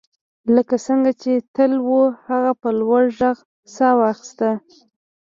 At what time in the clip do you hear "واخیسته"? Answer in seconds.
3.99-4.49